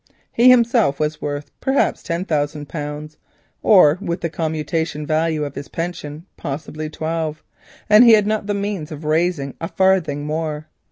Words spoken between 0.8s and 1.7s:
was worth